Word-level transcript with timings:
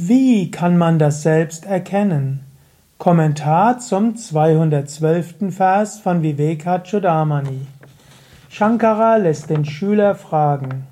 Wie 0.00 0.52
kann 0.52 0.78
man 0.78 1.00
das 1.00 1.24
Selbst 1.24 1.66
erkennen? 1.66 2.44
Kommentar 2.98 3.80
zum 3.80 4.14
212. 4.14 5.50
Vers 5.50 5.98
von 5.98 6.22
Vivekachudamani. 6.22 7.66
Shankara 8.48 9.16
lässt 9.16 9.50
den 9.50 9.64
Schüler 9.64 10.14
fragen. 10.14 10.86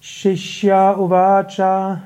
Shishya 0.00 0.96
uvacha 0.96 2.04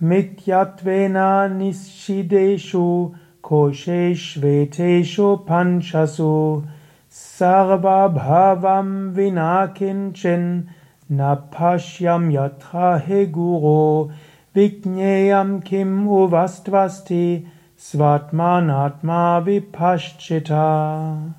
mityatvena 0.00 1.46
nishideshu 1.46 3.14
kosheshveteshu 3.40 5.46
panchasu 5.46 6.64
sarva 7.08 8.08
bhavam 8.08 9.14
vinakinchin 9.14 10.70
Napashyam 11.10 12.32
yatra 12.32 13.00
he 13.00 13.26
guru 13.26 14.10
Vijneyam 14.56 15.62
kim 15.62 16.08
uvastvasti 16.08 17.46
svatmanatma 17.78 19.44
vipaschita. 19.44 21.34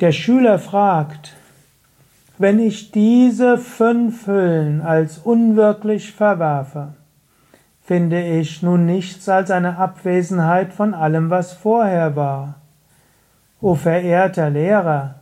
Der 0.00 0.12
Schüler 0.12 0.58
fragt, 0.58 1.34
wenn 2.38 2.58
ich 2.58 2.90
diese 2.90 3.58
fünf 3.58 4.26
Hüllen 4.26 4.80
als 4.82 5.18
unwirklich 5.18 6.12
verwerfe, 6.12 6.94
finde 7.82 8.22
ich 8.22 8.62
nun 8.62 8.86
nichts 8.86 9.28
als 9.28 9.52
eine 9.52 9.76
Abwesenheit 9.76 10.72
von 10.72 10.94
allem, 10.94 11.30
was 11.30 11.52
vorher 11.52 12.16
war. 12.16 12.56
O 13.60 13.76
verehrter 13.76 14.50
Lehrer, 14.50 15.14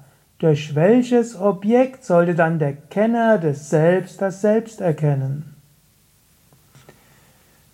durch 0.43 0.75
welches 0.75 1.41
Objekt 1.41 2.05
sollte 2.05 2.35
dann 2.35 2.59
der 2.59 2.73
Kenner 2.73 3.39
des 3.39 3.71
Selbst 3.71 4.21
das 4.21 4.41
Selbst 4.41 4.81
erkennen? 4.81 5.55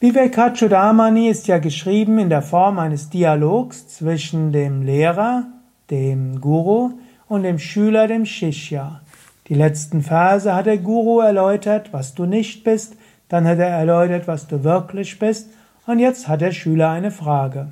Vivekachudamani 0.00 1.28
ist 1.28 1.48
ja 1.48 1.58
geschrieben 1.58 2.18
in 2.18 2.28
der 2.28 2.42
Form 2.42 2.78
eines 2.78 3.08
Dialogs 3.08 3.88
zwischen 3.88 4.52
dem 4.52 4.82
Lehrer, 4.82 5.46
dem 5.90 6.42
Guru, 6.42 6.90
und 7.26 7.42
dem 7.42 7.58
Schüler, 7.58 8.06
dem 8.06 8.26
Shishya. 8.26 9.00
Die 9.48 9.54
letzten 9.54 10.02
Verse 10.02 10.54
hat 10.54 10.66
der 10.66 10.78
Guru 10.78 11.20
erläutert, 11.20 11.94
was 11.94 12.14
du 12.14 12.26
nicht 12.26 12.64
bist, 12.64 12.96
dann 13.30 13.46
hat 13.46 13.58
er 13.58 13.68
erläutert, 13.68 14.28
was 14.28 14.46
du 14.46 14.62
wirklich 14.62 15.18
bist, 15.18 15.48
und 15.86 16.00
jetzt 16.00 16.28
hat 16.28 16.42
der 16.42 16.52
Schüler 16.52 16.90
eine 16.90 17.10
Frage. 17.10 17.68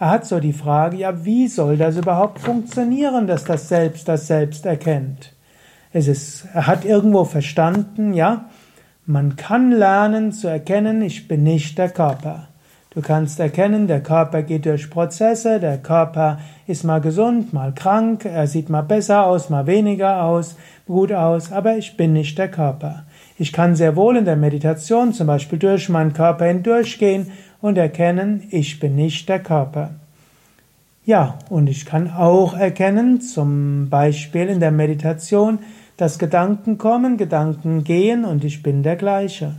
Er 0.00 0.10
hat 0.10 0.26
so 0.26 0.38
die 0.38 0.52
Frage, 0.52 0.96
ja, 0.96 1.24
wie 1.24 1.48
soll 1.48 1.76
das 1.76 1.96
überhaupt 1.96 2.38
funktionieren, 2.38 3.26
dass 3.26 3.44
das 3.44 3.68
Selbst 3.68 4.06
das 4.06 4.28
Selbst 4.28 4.64
erkennt? 4.64 5.34
Es 5.92 6.06
ist, 6.06 6.46
er 6.54 6.68
hat 6.68 6.84
irgendwo 6.84 7.24
verstanden, 7.24 8.12
ja, 8.12 8.44
man 9.06 9.34
kann 9.34 9.72
lernen 9.72 10.32
zu 10.32 10.46
erkennen, 10.46 11.02
ich 11.02 11.26
bin 11.26 11.42
nicht 11.42 11.78
der 11.78 11.88
Körper. 11.88 12.48
Du 12.90 13.02
kannst 13.02 13.40
erkennen, 13.40 13.86
der 13.86 14.02
Körper 14.02 14.42
geht 14.42 14.66
durch 14.66 14.88
Prozesse, 14.88 15.58
der 15.58 15.78
Körper 15.78 16.38
ist 16.66 16.84
mal 16.84 17.00
gesund, 17.00 17.52
mal 17.52 17.72
krank, 17.72 18.24
er 18.24 18.46
sieht 18.46 18.70
mal 18.70 18.82
besser 18.82 19.26
aus, 19.26 19.50
mal 19.50 19.66
weniger 19.66 20.22
aus, 20.22 20.56
gut 20.86 21.12
aus, 21.12 21.50
aber 21.50 21.76
ich 21.76 21.96
bin 21.96 22.12
nicht 22.12 22.38
der 22.38 22.50
Körper. 22.50 23.04
Ich 23.38 23.52
kann 23.52 23.76
sehr 23.76 23.94
wohl 23.94 24.16
in 24.16 24.24
der 24.24 24.36
Meditation 24.36 25.12
zum 25.12 25.28
Beispiel 25.28 25.60
durch 25.60 25.88
meinen 25.88 26.12
Körper 26.12 26.46
hindurchgehen 26.46 27.30
und 27.60 27.78
erkennen, 27.78 28.42
ich 28.50 28.80
bin 28.80 28.96
nicht 28.96 29.28
der 29.28 29.38
Körper. 29.38 29.90
Ja, 31.06 31.38
und 31.48 31.68
ich 31.68 31.86
kann 31.86 32.10
auch 32.10 32.54
erkennen, 32.54 33.20
zum 33.20 33.88
Beispiel 33.88 34.48
in 34.48 34.58
der 34.58 34.72
Meditation, 34.72 35.60
dass 35.96 36.18
Gedanken 36.18 36.78
kommen, 36.78 37.16
Gedanken 37.16 37.84
gehen 37.84 38.24
und 38.24 38.44
ich 38.44 38.62
bin 38.62 38.82
der 38.82 38.96
gleiche. 38.96 39.54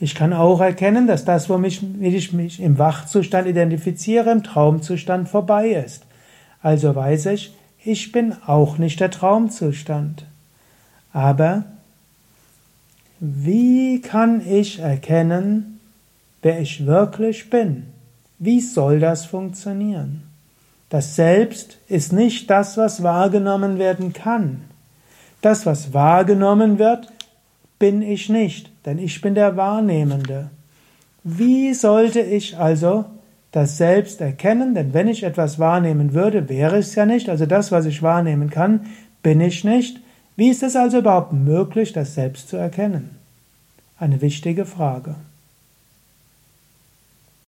Ich 0.00 0.14
kann 0.14 0.32
auch 0.32 0.60
erkennen, 0.60 1.08
dass 1.08 1.24
das, 1.24 1.50
womit 1.50 1.82
ich 2.00 2.32
mich 2.32 2.60
im 2.60 2.78
Wachzustand 2.78 3.48
identifiziere, 3.48 4.30
im 4.30 4.44
Traumzustand 4.44 5.28
vorbei 5.28 5.70
ist. 5.70 6.04
Also 6.62 6.94
weiß 6.94 7.26
ich, 7.26 7.52
ich 7.84 8.12
bin 8.12 8.34
auch 8.46 8.78
nicht 8.78 9.00
der 9.00 9.10
Traumzustand. 9.10 10.24
Aber 11.12 11.64
wie 13.20 14.00
kann 14.00 14.46
ich 14.46 14.78
erkennen, 14.78 15.80
wer 16.42 16.60
ich 16.60 16.86
wirklich 16.86 17.50
bin. 17.50 17.86
Wie 18.38 18.60
soll 18.60 19.00
das 19.00 19.26
funktionieren? 19.26 20.22
Das 20.88 21.16
Selbst 21.16 21.78
ist 21.88 22.12
nicht 22.12 22.48
das, 22.48 22.76
was 22.76 23.02
wahrgenommen 23.02 23.78
werden 23.78 24.12
kann. 24.12 24.62
Das, 25.42 25.66
was 25.66 25.92
wahrgenommen 25.92 26.78
wird, 26.78 27.12
bin 27.78 28.02
ich 28.02 28.28
nicht, 28.28 28.70
denn 28.86 28.98
ich 28.98 29.20
bin 29.20 29.34
der 29.34 29.56
Wahrnehmende. 29.56 30.50
Wie 31.24 31.74
sollte 31.74 32.20
ich 32.20 32.56
also 32.56 33.04
das 33.52 33.76
Selbst 33.76 34.20
erkennen? 34.20 34.74
Denn 34.74 34.94
wenn 34.94 35.08
ich 35.08 35.22
etwas 35.22 35.58
wahrnehmen 35.58 36.14
würde, 36.14 36.48
wäre 36.48 36.78
es 36.78 36.94
ja 36.94 37.06
nicht. 37.06 37.28
Also 37.28 37.46
das, 37.46 37.70
was 37.70 37.84
ich 37.84 38.02
wahrnehmen 38.02 38.50
kann, 38.50 38.86
bin 39.22 39.40
ich 39.40 39.64
nicht. 39.64 40.00
Wie 40.38 40.50
ist 40.50 40.62
es 40.62 40.76
also 40.76 40.98
überhaupt 40.98 41.32
möglich, 41.32 41.92
das 41.92 42.14
Selbst 42.14 42.48
zu 42.48 42.56
erkennen? 42.56 43.16
Eine 43.98 44.20
wichtige 44.20 44.66
Frage. 44.66 45.16